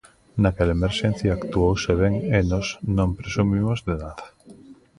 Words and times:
Naquela 0.41 0.75
emerxencia 0.79 1.29
actuouse 1.39 1.91
ben 2.01 2.13
e 2.37 2.39
nós 2.51 2.67
non 2.97 3.09
presumimos 3.19 3.77
de 3.87 3.93
nada. 4.03 4.25